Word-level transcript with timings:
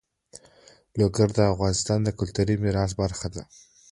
لوگر 0.99 1.27
د 1.35 1.39
افغانستان 1.53 1.99
د 2.03 2.09
کلتوري 2.19 2.55
میراث 2.63 2.91
برخه 3.01 3.27
ده. 3.35 3.43